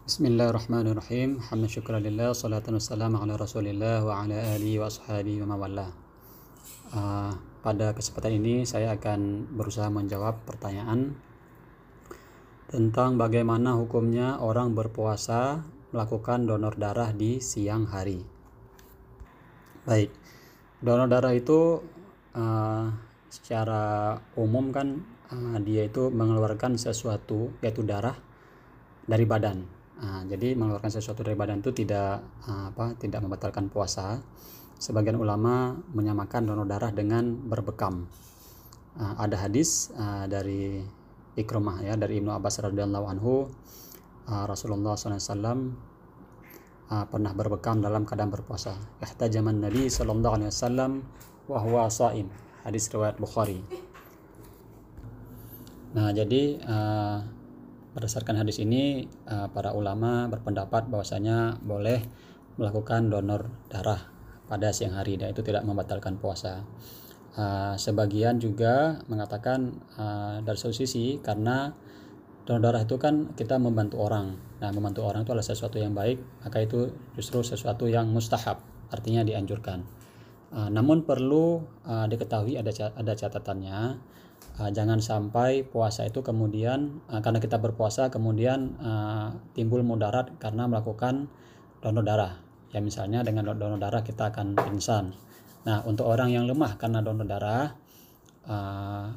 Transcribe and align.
Bismillahirrahmanirrahim. 0.00 1.44
Hamdan 1.44 1.68
syukran 1.68 2.00
lillah, 2.00 2.32
salatan 2.32 2.80
wassalamu 2.80 3.20
ala 3.20 3.36
Rasulillah 3.36 4.00
wa 4.00 4.24
ala 4.24 4.56
alihi 4.56 4.80
wa 4.80 4.88
ashabihi 4.88 5.44
wa 5.44 5.52
mawalla. 5.52 5.92
Uh, 6.88 7.36
pada 7.60 7.92
kesempatan 7.92 8.40
ini 8.40 8.64
saya 8.64 8.96
akan 8.96 9.52
berusaha 9.52 9.92
menjawab 9.92 10.40
pertanyaan 10.48 11.20
tentang 12.72 13.20
bagaimana 13.20 13.76
hukumnya 13.76 14.40
orang 14.40 14.72
berpuasa 14.72 15.68
melakukan 15.92 16.48
donor 16.48 16.80
darah 16.80 17.12
di 17.12 17.44
siang 17.44 17.84
hari. 17.84 18.24
Baik, 19.84 20.08
donor 20.80 21.12
darah 21.12 21.36
itu 21.36 21.84
uh, 22.32 22.88
secara 23.28 24.16
umum 24.32 24.72
kan 24.72 25.04
uh, 25.28 25.60
dia 25.60 25.84
itu 25.84 26.08
mengeluarkan 26.08 26.80
sesuatu 26.80 27.52
yaitu 27.60 27.84
darah 27.84 28.16
dari 29.04 29.28
badan 29.28 29.79
Nah, 30.00 30.24
jadi 30.24 30.56
mengeluarkan 30.56 30.88
sesuatu 30.88 31.20
dari 31.20 31.36
badan 31.36 31.60
itu 31.60 31.76
tidak 31.76 32.24
uh, 32.48 32.72
apa 32.72 32.96
tidak 32.96 33.20
membatalkan 33.20 33.68
puasa. 33.68 34.24
Sebagian 34.80 35.20
ulama 35.20 35.76
menyamakan 35.92 36.48
donor 36.48 36.64
darah 36.64 36.88
dengan 36.88 37.36
berbekam. 37.36 38.08
Uh, 38.96 39.14
ada 39.20 39.36
hadis 39.36 39.92
uh, 40.00 40.24
dari 40.24 40.80
Ikrimah 41.36 41.84
ya 41.84 41.94
dari 42.00 42.18
Ibnu 42.18 42.32
Abbas 42.32 42.64
radhiyallahu 42.64 43.06
anhu 43.06 43.52
uh, 44.24 44.44
Rasulullah 44.48 44.96
SAW 44.96 45.76
uh, 46.90 47.04
pernah 47.06 47.32
berbekam 47.36 47.84
dalam 47.84 48.08
keadaan 48.08 48.32
berpuasa. 48.32 48.80
Ihtajaman 49.04 49.60
Nabi 49.60 49.92
sallallahu 49.92 50.34
alaihi 50.40 50.50
wasallam 50.50 50.92
wa 51.44 51.58
huwa 51.60 51.92
shaim. 51.92 52.32
Hadis 52.64 52.88
riwayat 52.88 53.16
Bukhari. 53.20 53.60
Nah, 55.90 56.14
jadi 56.14 56.56
uh, 56.62 57.18
Berdasarkan 57.90 58.38
hadis 58.38 58.62
ini, 58.62 59.10
eh, 59.26 59.48
para 59.50 59.74
ulama 59.74 60.30
berpendapat 60.30 60.86
bahwasanya 60.86 61.58
boleh 61.58 61.98
melakukan 62.54 63.10
donor 63.10 63.50
darah 63.66 63.98
pada 64.46 64.70
siang 64.70 64.94
hari 64.94 65.18
dan 65.18 65.34
itu 65.34 65.42
tidak 65.42 65.66
membatalkan 65.66 66.14
puasa. 66.22 66.62
Eh, 67.34 67.74
sebagian 67.74 68.38
juga 68.38 69.02
mengatakan 69.10 69.74
eh, 69.98 70.36
dari 70.46 70.58
satu 70.58 70.70
sisi 70.70 71.18
karena 71.18 71.74
donor 72.46 72.62
darah 72.70 72.82
itu 72.86 72.94
kan 72.94 73.34
kita 73.34 73.58
membantu 73.58 73.98
orang. 74.06 74.38
Nah, 74.62 74.70
membantu 74.70 75.10
orang 75.10 75.26
itu 75.26 75.34
adalah 75.34 75.46
sesuatu 75.46 75.82
yang 75.82 75.90
baik, 75.90 76.46
maka 76.46 76.62
itu 76.62 76.94
justru 77.18 77.42
sesuatu 77.42 77.90
yang 77.90 78.06
mustahab, 78.10 78.62
artinya 78.94 79.26
dianjurkan. 79.26 79.98
namun 80.50 81.06
perlu 81.06 81.62
diketahui 81.86 82.58
ada 82.58 82.74
ada 82.98 83.12
catatannya 83.14 84.02
uh, 84.60 84.68
jangan 84.68 85.00
sampai 85.00 85.64
puasa 85.64 86.04
itu 86.04 86.20
kemudian 86.20 87.00
uh, 87.08 87.24
karena 87.24 87.40
kita 87.40 87.56
berpuasa 87.56 88.12
kemudian 88.12 88.76
uh, 88.84 89.32
timbul 89.56 89.80
mudarat 89.80 90.36
karena 90.36 90.68
melakukan 90.68 91.32
donor 91.80 92.04
darah. 92.04 92.34
Ya 92.70 92.78
misalnya 92.84 93.24
dengan 93.24 93.48
donor 93.56 93.80
darah 93.80 94.04
kita 94.04 94.30
akan 94.30 94.54
pingsan. 94.54 95.16
Nah 95.64 95.80
untuk 95.88 96.06
orang 96.06 96.30
yang 96.30 96.44
lemah 96.44 96.76
karena 96.76 97.00
donor 97.00 97.24
darah 97.24 97.72
uh, 98.44 99.08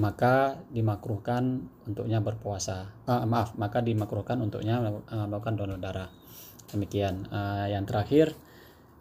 maka 0.00 0.58
dimakruhkan 0.72 1.68
untuknya 1.84 2.24
berpuasa. 2.24 2.88
Uh, 3.04 3.22
maaf 3.28 3.54
maka 3.60 3.84
dimakruhkan 3.84 4.40
untuknya 4.40 4.80
melakukan 5.12 5.54
donor 5.60 5.78
darah. 5.78 6.08
Demikian. 6.72 7.28
Uh, 7.28 7.68
yang 7.68 7.84
terakhir 7.84 8.32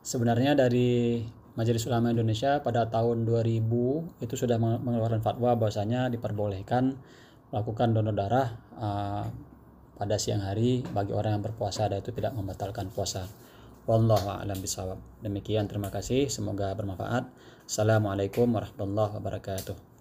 sebenarnya 0.03 0.53
dari 0.53 1.23
Majelis 1.53 1.85
Ulama 1.85 2.09
Indonesia 2.09 2.65
pada 2.65 2.89
tahun 2.89 3.29
2000 3.29 4.25
itu 4.25 4.33
sudah 4.33 4.57
mengeluarkan 4.57 5.21
fatwa 5.21 5.53
bahwasanya 5.53 6.09
diperbolehkan 6.09 6.97
melakukan 7.53 7.93
donor 7.93 8.17
darah 8.17 8.57
uh, 8.73 9.25
pada 9.93 10.17
siang 10.17 10.41
hari 10.41 10.81
bagi 10.81 11.13
orang 11.13 11.37
yang 11.37 11.43
berpuasa 11.45 11.85
dan 11.85 12.01
itu 12.01 12.09
tidak 12.09 12.33
membatalkan 12.33 12.89
puasa. 12.89 13.29
Wallahu 13.85 14.33
a'lam 14.33 14.57
bisawab. 14.57 14.97
Demikian 15.21 15.69
terima 15.69 15.93
kasih, 15.93 16.25
semoga 16.25 16.73
bermanfaat. 16.73 17.29
Assalamualaikum 17.69 18.49
warahmatullahi 18.49 19.13
wabarakatuh. 19.21 19.92